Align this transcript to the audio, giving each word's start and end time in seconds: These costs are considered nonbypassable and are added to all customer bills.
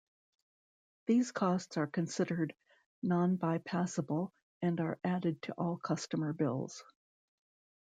These 1.05 1.31
costs 1.31 1.77
are 1.77 1.85
considered 1.85 2.55
nonbypassable 3.05 4.31
and 4.63 4.79
are 4.81 4.97
added 5.03 5.43
to 5.43 5.53
all 5.53 5.77
customer 5.77 6.33
bills. 6.33 6.83